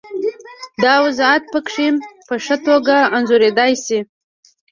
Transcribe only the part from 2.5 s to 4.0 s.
توګه انځورېدای شي.